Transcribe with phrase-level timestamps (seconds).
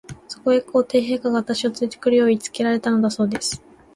[0.27, 3.61] そこへ、皇帝陛下が、私をつれて来るよう言いつけられたのだそうです。